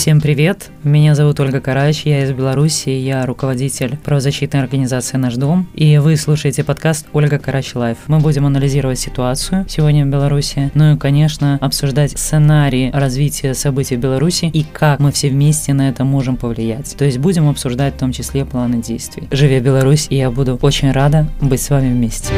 [0.00, 0.70] Всем привет!
[0.82, 6.16] Меня зовут Ольга Карач, я из Беларуси, я руководитель правозащитной организации «Наш дом», и вы
[6.16, 7.98] слушаете подкаст «Ольга Карач Live».
[8.06, 14.00] Мы будем анализировать ситуацию сегодня в Беларуси, ну и, конечно, обсуждать сценарии развития событий в
[14.00, 16.96] Беларуси и как мы все вместе на это можем повлиять.
[16.96, 19.28] То есть будем обсуждать в том числе планы действий.
[19.30, 22.32] Жыве Беларусь, и я буду очень рада быть с вами вместе.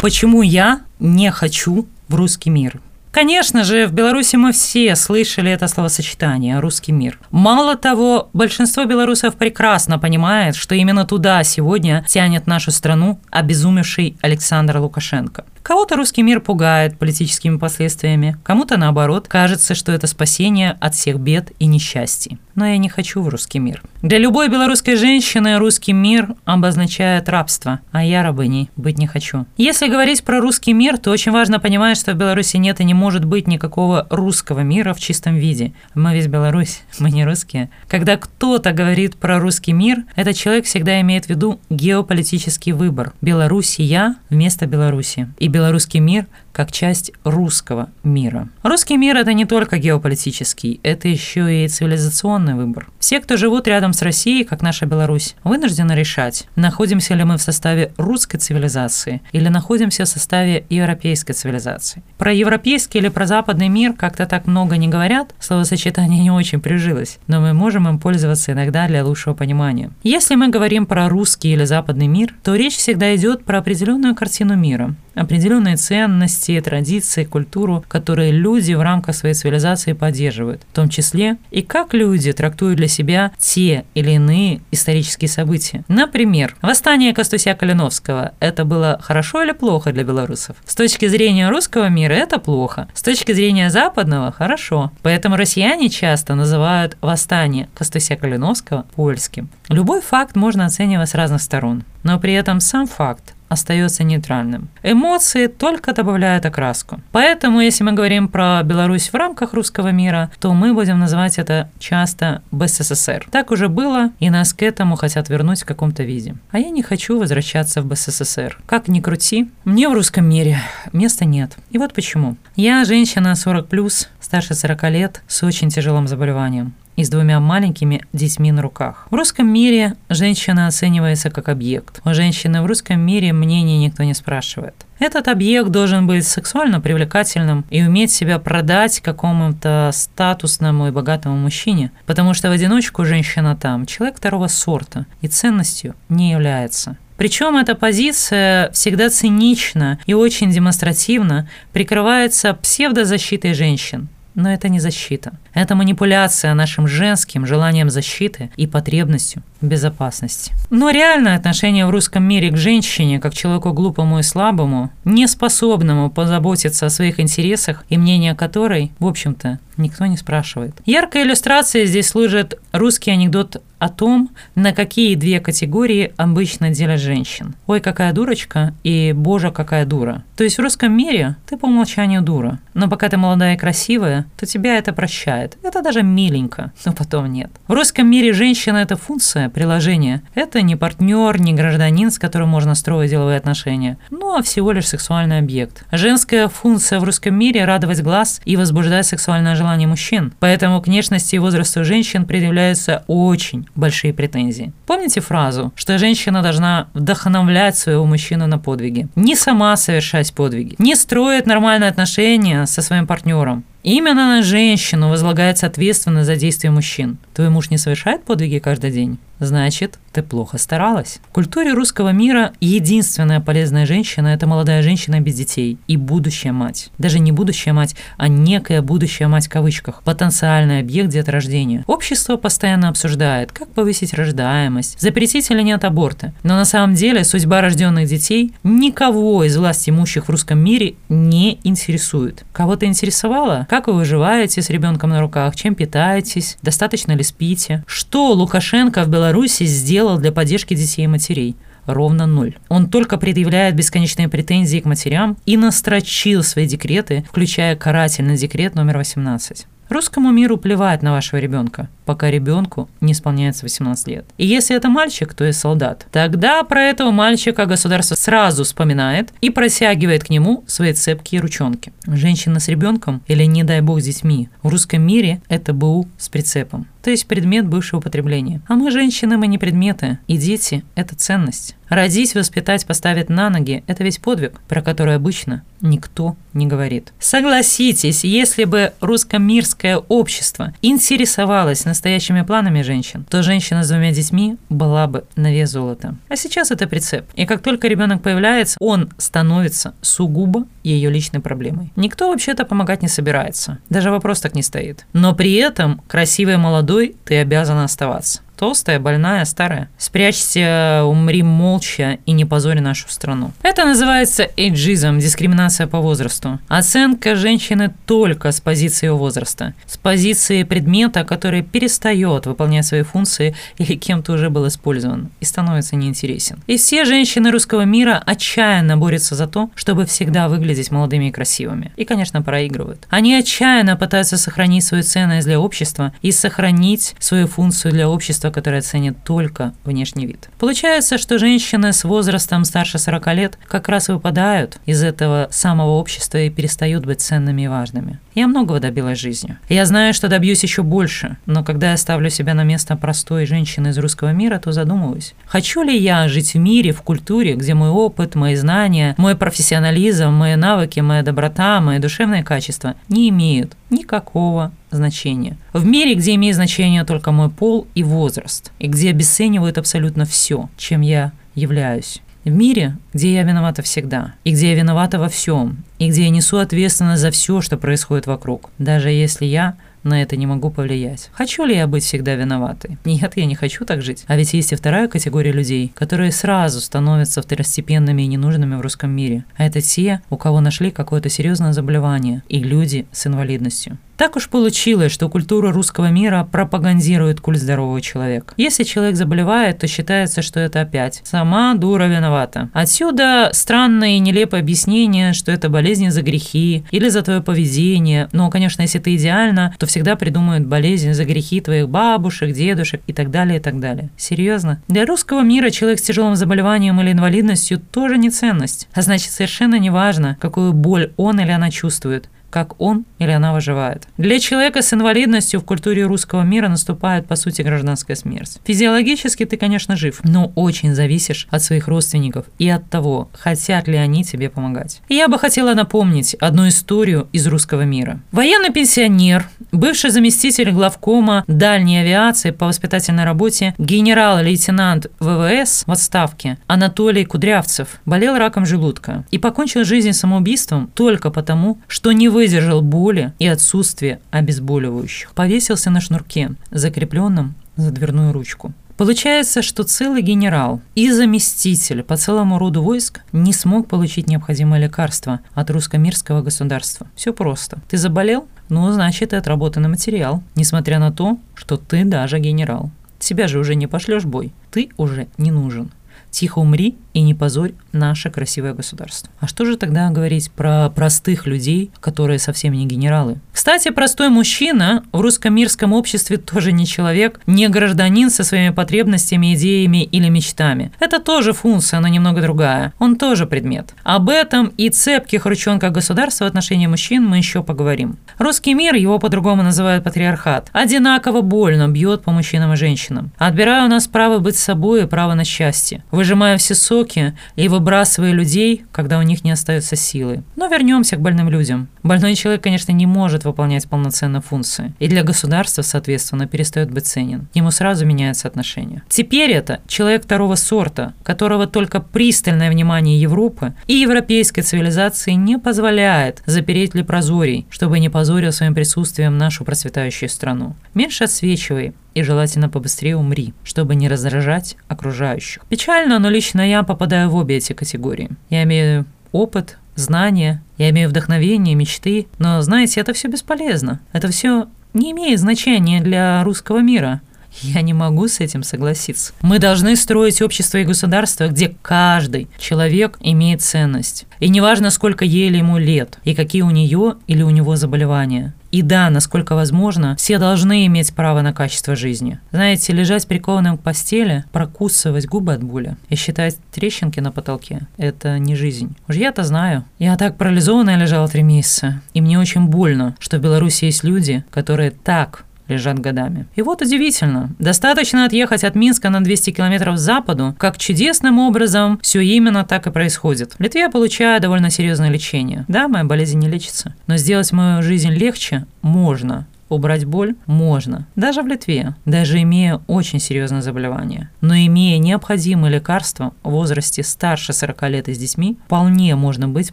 [0.00, 2.78] Почему я не хочу в русский мир?
[3.12, 7.18] Конечно же, в Беларуси мы все слышали это словосочетание «русский мир».
[7.30, 14.78] Мало того, большинство белорусов прекрасно понимает, что именно туда сегодня тянет нашу страну обезумевший Александр
[14.78, 15.44] Лукашенко.
[15.62, 21.52] Кого-то русский мир пугает политическими последствиями, кому-то наоборот кажется, что это спасение от всех бед
[21.60, 22.38] и несчастий.
[22.54, 23.82] Но я не хочу в русский мир.
[24.02, 29.46] Для любой белорусской женщины русский мир обозначает рабство, а я рабыней быть не хочу.
[29.56, 32.94] Если говорить про русский мир, то очень важно понимать, что в Беларуси нет и не
[32.94, 35.72] может быть никакого русского мира в чистом виде.
[35.94, 37.70] Мы весь Беларусь, мы не русские.
[37.88, 43.12] Когда кто-то говорит про русский мир, этот человек всегда имеет в виду геополитический выбор.
[43.20, 45.28] Белоруссия вместо Беларуси.
[45.38, 48.48] И белорусский мир как часть русского мира.
[48.62, 52.88] Русский мир– это не только геополитический, это еще и цивилизационный выбор.
[52.98, 57.42] Все, кто живут рядом с Россией, как наша Беларусь, вынуждены решать, находимся ли мы в
[57.42, 62.02] составе русской цивилизации или находимся в составе европейской цивилизации.
[62.18, 67.18] Про европейский или про западный мир как-то так много не говорят, словосочетание не очень прижилось,
[67.26, 69.90] но мы можем им пользоваться иногда для лучшего понимания.
[70.02, 74.56] Если мы говорим про русский или западный мир, то речь всегда идет про определенную картину
[74.56, 74.94] мира,
[75.42, 81.62] определенные ценности, традиции, культуру, которые люди в рамках своей цивилизации поддерживают, в том числе и
[81.62, 85.82] как люди трактуют для себя те или иные исторические события.
[85.88, 90.54] Например, восстание Костуся Калиновского– это было хорошо или плохо для белорусов?
[90.64, 94.92] С точки зрения русского мира это плохо, с точки зрения западного– хорошо.
[95.02, 99.48] Поэтому россияне часто называют восстание Костуся Калиновского польским.
[99.68, 104.68] Любой факт можно оценивать с разных сторон, но при этом сам факт остается нейтральным.
[104.82, 107.00] Эмоции только добавляют окраску.
[107.12, 111.70] Поэтому, если мы говорим про Беларусь в рамках русского мира, то мы будем называть это
[111.78, 113.26] часто БССР.
[113.30, 116.34] Так уже было, и нас к этому хотят вернуть в каком-то виде.
[116.50, 118.58] А я не хочу возвращаться в БССР.
[118.66, 120.58] Как ни крути, мне в русском мире
[120.92, 121.56] места нет.
[121.70, 122.36] И вот почему.
[122.56, 128.52] Я женщина 40+, старше 40 лет, с очень тяжелым заболеванием и с двумя маленькими детьми
[128.52, 129.06] на руках.
[129.10, 132.00] В русском мире женщина оценивается как объект.
[132.04, 134.74] У женщины в русском мире мнения никто не спрашивает.
[134.98, 141.90] Этот объект должен быть сексуально привлекательным и уметь себя продать какому-то статусному и богатому мужчине,
[142.06, 146.96] потому что в одиночку женщина там человек второго сорта и ценностью не является.
[147.16, 154.08] Причем эта позиция всегда цинично и очень демонстративно прикрывается псевдозащитой женщин.
[154.34, 155.32] Но это не защита.
[155.52, 160.52] Это манипуляция нашим женским желанием защиты и потребностью безопасности.
[160.70, 166.10] Но реальное отношение в русском мире к женщине, как человеку глупому и слабому, не способному
[166.10, 170.74] позаботиться о своих интересах и мнение которой, в общем-то, никто не спрашивает.
[170.84, 177.56] Яркой иллюстрацией здесь служит русский анекдот о том, на какие две категории обычно делят женщин.
[177.66, 180.22] Ой, какая дурочка и боже, какая дура.
[180.36, 184.26] То есть в русском мире ты по умолчанию дура, но пока ты молодая и красивая,
[184.38, 185.58] то тебя это прощает.
[185.64, 187.50] Это даже миленько, но потом нет.
[187.66, 190.22] В русском мире женщина– это функция, приложение.
[190.34, 194.88] Это не партнер, не гражданин, с которым можно строить деловые отношения, ну а всего лишь
[194.88, 195.84] сексуальный объект.
[195.92, 200.32] Женская функция в русском мире– радовать глаз и возбуждать сексуальное желание мужчин.
[200.40, 204.72] Поэтому к внешности и возрасту женщин предъявляются очень большие претензии.
[204.86, 209.08] Помните фразу, что женщина должна вдохновлять своего мужчину на подвиги?
[209.16, 215.66] Не сама совершать подвиги, не строить нормальные отношения со своим партнером, Именно на женщину возлагается
[215.66, 217.18] ответственность за действия мужчин.
[217.34, 219.18] Твой муж не совершает подвиги каждый день?
[219.40, 221.18] Значит, ты плохо старалась.
[221.28, 226.90] В культуре русского мира единственная полезная женщина– это молодая женщина без детей и будущая мать.
[226.98, 231.82] Даже не будущая мать, а некая будущая мать в кавычках, потенциальный объект деторождения.
[231.88, 236.32] Общество постоянно обсуждает, как повысить рождаемость, запретить или нет аборты.
[236.44, 241.58] Но на самом деле судьба рожденных детей никого из власти имущих в русском мире не
[241.64, 242.44] интересует.
[242.52, 248.32] Кого-то интересовало, как вы выживаете с ребенком на руках, чем питаетесь, достаточно ли спите, что
[248.32, 252.58] Лукашенко в Беларуси сделал для поддержки детей и матерей ровно ноль.
[252.68, 258.98] Он только предъявляет бесконечные претензии к матерям и настрочил свои декреты, включая карательный декрет номер
[258.98, 259.66] 18.
[259.88, 261.88] Русскому миру плевать на вашего ребенка.
[262.04, 264.24] Пока ребенку не исполняется 18 лет.
[264.38, 269.50] И если это мальчик, то есть солдат, тогда про этого мальчика государство сразу вспоминает и
[269.50, 271.92] протягивает к нему свои цепкие ручонки.
[272.06, 276.28] Женщина с ребенком или, не дай бог, с детьми в русском мире это БУ с
[276.28, 278.60] прицепом то есть предмет бывшего употребления.
[278.68, 281.76] А мы, женщины, мы не предметы, и дети– это ценность.
[281.88, 287.12] Родить, воспитать, поставить на ноги– это весь подвиг, про который обычно никто не говорит.
[287.18, 295.06] Согласитесь, если бы русско-мирское общество интересовалось настоящими планами женщин, то женщина с двумя детьми была
[295.06, 296.16] бы на вес золота.
[296.28, 297.26] А сейчас это прицеп.
[297.36, 301.92] И как только ребенок появляется, он становится сугубо ее личной проблемой.
[301.94, 303.78] Никто вообще-то помогать не собирается.
[303.88, 305.06] Даже вопрос так не стоит.
[305.12, 309.88] Но при этом красивый молодой ты обязана оставаться толстая, больная, старая.
[309.98, 313.52] Спрячься, умри молча и не позори нашу страну.
[313.62, 316.58] Это называется эйджизм, дискриминация по возрасту.
[316.68, 323.54] Оценка женщины только с позиции ее возраста, с позиции предмета, который перестает выполнять свои функции
[323.78, 326.58] или кем-то уже был использован и становится неинтересен.
[326.66, 331.92] И все женщины русского мира отчаянно борются за то, чтобы всегда выглядеть молодыми и красивыми.
[331.96, 333.06] И, конечно, проигрывают.
[333.10, 338.82] Они отчаянно пытаются сохранить свою ценность для общества и сохранить свою функцию для общества, которое
[338.82, 340.48] ценит только внешний вид.
[340.58, 346.38] Получается, что женщины с возрастом старше 40 лет как раз выпадают из этого самого общества
[346.38, 348.18] и перестают быть ценными и важными.
[348.34, 349.58] Я многого добилась жизнью.
[349.68, 353.88] Я знаю, что добьюсь еще больше, но когда я ставлю себя на место простой женщины
[353.88, 357.90] из русского мира, то задумываюсь, хочу ли я жить в мире, в культуре, где мой
[357.90, 364.72] опыт, мои знания, мой профессионализм, мои навыки, моя доброта, мои душевные качества не имеют никакого
[364.90, 365.58] значения.
[365.72, 370.68] В мире, где имеет значение только мой пол и возраст, и где обесценивают абсолютно все,
[370.76, 372.22] чем я являюсь.
[372.44, 376.30] В мире, где я виновата всегда, и где я виновата во всем, и где я
[376.30, 381.30] несу ответственность за все, что происходит вокруг, даже если я на это не могу повлиять.
[381.32, 382.98] Хочу ли я быть всегда виноватой?
[383.04, 384.24] Нет, я не хочу так жить.
[384.26, 389.10] А ведь есть и вторая категория людей, которые сразу становятся второстепенными и ненужными в русском
[389.10, 389.44] мире.
[389.56, 393.98] А это те, у кого нашли какое-то серьезное заболевание, и люди с инвалидностью.
[394.16, 398.54] Так уж получилось, что культура русского мира пропагандирует культ здорового человека.
[398.56, 402.70] Если человек заболевает, то считается, что это опять сама дура виновата.
[402.72, 408.28] Отсюда странное и нелепое объяснение, что это болезнь за грехи или за твое поведение.
[408.32, 413.12] Но, конечно, если ты идеально, то всегда придумают болезнь за грехи твоих бабушек, дедушек и
[413.12, 414.10] так далее, и так далее.
[414.16, 414.82] Серьезно?
[414.88, 418.88] Для русского мира человек с тяжелым заболеванием или инвалидностью тоже не ценность.
[418.92, 423.52] А значит, совершенно не важно, какую боль он или она чувствует как он или она
[423.54, 424.06] выживает.
[424.18, 428.58] Для человека с инвалидностью в культуре русского мира наступает, по сути, гражданская смерть.
[428.64, 433.96] Физиологически ты, конечно, жив, но очень зависишь от своих родственников и от того, хотят ли
[433.96, 435.00] они тебе помогать.
[435.08, 438.20] И я бы хотела напомнить одну историю из русского мира.
[438.32, 447.24] Военный пенсионер, бывший заместитель главкома дальней авиации по воспитательной работе, генерал-лейтенант ВВС в отставке Анатолий
[447.24, 453.32] Кудрявцев болел раком желудка и покончил жизнь самоубийством только потому, что не вы выдержал боли
[453.38, 455.30] и отсутствие обезболивающих.
[455.30, 458.72] Повесился на шнурке, закрепленном за дверную ручку.
[458.96, 465.40] Получается, что целый генерал и заместитель по целому роду войск не смог получить необходимое лекарство
[465.54, 467.06] от русско-мирского государства.
[467.14, 467.78] Все просто.
[467.88, 468.48] Ты заболел?
[468.72, 472.90] Ну, значит, и отработанный материал, несмотря на то, что ты даже генерал.
[473.18, 474.50] Тебя же уже не пошлешь бой.
[474.70, 475.90] Ты уже не нужен.
[476.30, 479.30] Тихо умри и не позорь наше красивое государство.
[479.40, 483.38] А что же тогда говорить про простых людей, которые совсем не генералы?
[483.52, 490.04] Кстати, простой мужчина в русско-мирском обществе тоже не человек, не гражданин со своими потребностями, идеями
[490.04, 490.92] или мечтами.
[491.00, 492.92] Это тоже функция, но немного другая.
[492.98, 493.94] Он тоже предмет.
[494.02, 498.16] Об этом и цепких ручонках государства в отношении мужчин мы еще поговорим.
[498.38, 503.32] Русский мир, его по-другому называют патриархат, одинаково больно бьет по мужчинам и женщинам.
[503.38, 506.04] Отбирая у нас право быть собой и право на счастье.
[506.10, 510.42] Выжимая все соки соки и выбрасывая людей, когда у них не остается силы.
[510.56, 511.88] Но вернемся к больным людям.
[512.02, 514.94] Больной человек, конечно, не может выполнять полноценно функции.
[514.98, 517.48] И для государства, соответственно, перестает быть ценен.
[517.54, 519.02] Ему сразу меняется отношение.
[519.08, 526.42] Теперь это человек второго сорта, которого только пристальное внимание Европы и европейской цивилизации не позволяет
[526.46, 530.74] запереть лепрозорий, чтобы не позорил своим присутствием нашу процветающую страну.
[530.94, 535.62] Меньше отсвечивай, и желательно побыстрее умри, чтобы не раздражать окружающих.
[535.68, 538.30] Печально, но лично я попадаю в обе эти категории.
[538.50, 544.00] Я имею опыт, знания, я имею вдохновение, мечты, но, знаете, это все бесполезно.
[544.12, 547.20] Это все не имеет значения для русского мира.
[547.60, 549.34] Я не могу с этим согласиться.
[549.42, 554.26] Мы должны строить общество и государство, где каждый человек имеет ценность.
[554.40, 558.54] И неважно, сколько ей или ему лет, и какие у нее или у него заболевания.
[558.72, 562.40] И да, насколько возможно, все должны иметь право на качество жизни.
[562.50, 568.38] Знаете, лежать прикованным к постели, прокусывать губы от боли и считать трещинки на потолке– это
[568.38, 568.96] не жизнь.
[569.08, 569.84] Уж я-то знаю.
[569.98, 574.42] Я так парализованная лежала три месяца, и мне очень больно, что в Беларуси есть люди,
[574.50, 576.46] которые так лежат годами.
[576.56, 581.98] И вот удивительно, достаточно отъехать от Минска на 200 километров к западу, как чудесным образом
[582.02, 583.54] все именно так и происходит.
[583.54, 585.64] В Литве получаю довольно серьезное лечение.
[585.68, 589.46] Да, моя болезнь не лечится, но сделать мою жизнь легче можно.
[589.72, 594.28] Убрать боль можно, даже в Литве, даже имея очень серьезное заболевание.
[594.42, 599.72] Но имея необходимые лекарства в возрасте старше 40 лет и с детьми, вполне можно быть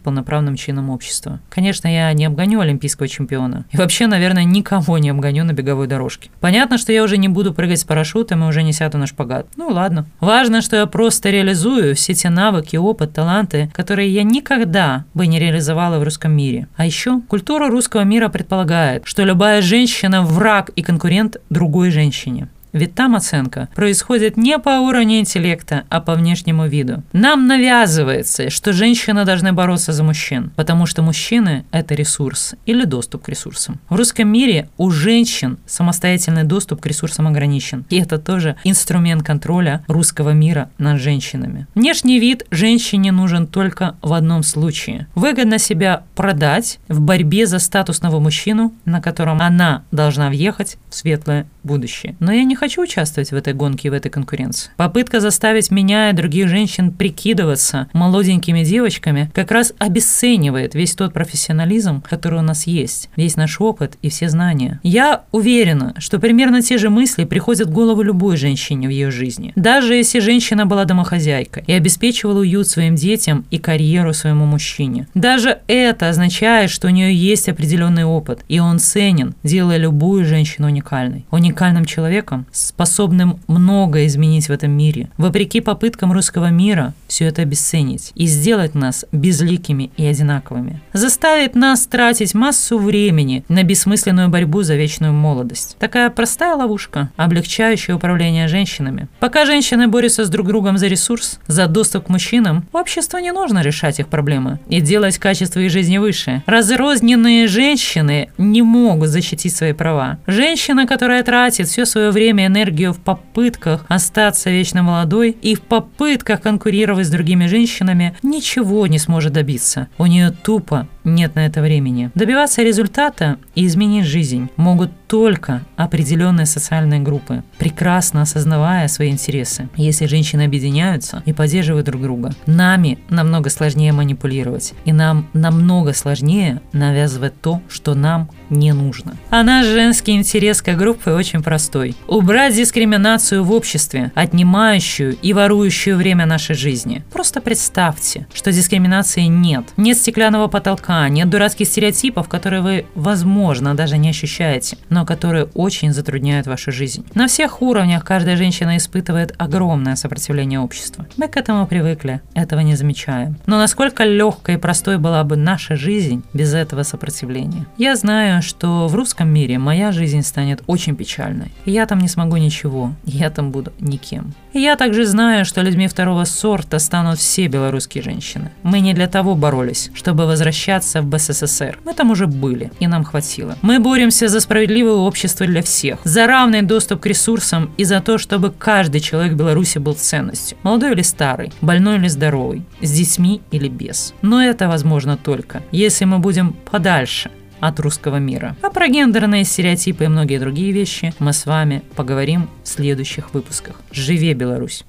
[0.00, 1.38] полноправным членом общества.
[1.50, 3.66] Конечно, я не обгоню олимпийского чемпиона.
[3.72, 6.30] И вообще, наверное, никого не обгоню на беговой дорожке.
[6.40, 9.48] Понятно, что я уже не буду прыгать с парашютом и уже не сяду на шпагат.
[9.56, 10.06] Ну ладно.
[10.20, 15.38] Важно, что я просто реализую все те навыки, опыт, таланты, которые я никогда бы не
[15.38, 16.68] реализовала в русском мире.
[16.78, 22.48] А еще культура русского мира предполагает, что любая женщина женщина– враг и конкурент другой женщине.
[22.72, 27.02] Ведь там оценка происходит не по уровню интеллекта, а по внешнему виду.
[27.12, 33.24] Нам навязывается, что женщины должны бороться за мужчин, потому что мужчины– это ресурс или доступ
[33.24, 33.80] к ресурсам.
[33.88, 37.84] В русском мире у женщин самостоятельный доступ к ресурсам ограничен.
[37.90, 41.66] И это тоже инструмент контроля русского мира над женщинами.
[41.74, 45.06] Внешний вид женщине нужен только в одном случае.
[45.14, 51.46] Выгодно себя продать в борьбе за статусного мужчину, на котором она должна въехать в светлое
[51.62, 52.16] будущее.
[52.20, 54.70] Но я не хочу участвовать в этой гонке и в этой конкуренции.
[54.76, 62.02] Попытка заставить меня и других женщин прикидываться молоденькими девочками как раз обесценивает весь тот профессионализм,
[62.02, 64.78] который у нас есть, весь наш опыт и все знания.
[64.82, 69.54] Я уверена, что примерно те же мысли приходят в голову любой женщине в ее жизни.
[69.56, 75.08] Даже если женщина была домохозяйкой и обеспечивала уют своим детям и карьеру своему мужчине.
[75.14, 80.66] Даже это означает, что у нее есть определенный опыт, и он ценен, делая любую женщину
[80.66, 81.24] уникальной.
[81.30, 85.08] Уникальным человеком, способным многое изменить в этом мире.
[85.16, 90.80] Вопреки попыткам русского мира все это обесценить и сделать нас безликими и одинаковыми.
[90.92, 95.76] Заставить нас тратить массу времени на бессмысленную борьбу за вечную молодость.
[95.78, 99.08] Такая простая ловушка, облегчающая управление женщинами.
[99.20, 103.60] Пока женщины борются с друг другом за ресурс, за доступ к мужчинам, обществу не нужно
[103.60, 106.42] решать их проблемы и делать качество их жизни выше.
[106.46, 110.18] Разрозненные женщины не могут защитить свои права.
[110.26, 115.62] Женщина, которая тратит все свое время и энергию в попытках остаться вечно молодой и в
[115.62, 119.88] попытках конкурировать с другими женщинами, ничего не сможет добиться.
[119.98, 122.10] У нее тупо нет на это времени.
[122.14, 129.68] Добиваться результата и изменить жизнь могут только определенные социальные группы, прекрасно осознавая свои интересы.
[129.76, 136.60] Если женщины объединяются и поддерживают друг друга, нами намного сложнее манипулировать, и нам намного сложнее
[136.72, 139.16] навязывать то, что нам не нужно.
[139.30, 141.96] А наш женский интерес к группе очень простой.
[142.06, 147.02] Убрать дискриминацию в обществе, отнимающую и ворующую время нашей жизни.
[147.12, 149.64] Просто представьте, что дискриминации нет.
[149.76, 155.92] Нет стеклянного потолка, нет дурацких стереотипов, которые вы, возможно, даже не ощущаете, но которые очень
[155.92, 157.04] затрудняют вашу жизнь.
[157.14, 161.06] На всех уровнях каждая женщина испытывает огромное сопротивление общества.
[161.16, 163.36] Мы к этому привыкли, этого не замечаем.
[163.46, 167.66] Но насколько легкой и простой была бы наша жизнь без этого сопротивления?
[167.78, 171.52] Я знаю, что в русском мире моя жизнь станет очень печальной.
[171.64, 174.34] И я там не смогу ничего, я там буду никем.
[174.52, 178.50] И я также знаю, что людьми второго сорта станут все белорусские женщины.
[178.64, 181.78] Мы не для того боролись, чтобы возвращаться в БССР.
[181.84, 183.56] Мы там уже были, и нам хватило.
[183.62, 188.18] Мы боремся за справедливое общество для всех, за равный доступ к ресурсам и за то,
[188.18, 190.58] чтобы каждый человек в Беларуси был ценностью.
[190.62, 194.14] Молодой или старый, больной или здоровый, с детьми или без.
[194.22, 198.56] Но это возможно только, если мы будем подальше от русского мира.
[198.62, 203.76] А про гендерные стереотипы и многие другие вещи мы с вами поговорим в следующих выпусках.
[203.92, 204.84] Живе Беларусь!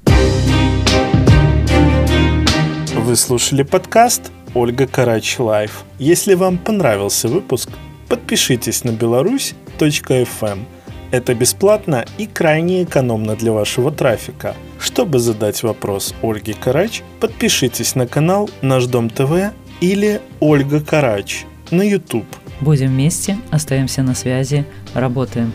[2.95, 5.83] Вы слушали подкаст Ольга Карач Live.
[5.97, 7.69] Если вам понравился выпуск,
[8.07, 10.65] подпишитесь на беларусь.фм.
[11.11, 14.55] Это бесплатно и крайне экономно для вашего трафика.
[14.79, 21.81] Чтобы задать вопрос Ольге Карач, подпишитесь на канал Наш Дом ТВ или Ольга Карач на
[21.81, 22.27] YouTube.
[22.61, 25.51] Будем вместе, остаемся на связи, работаем.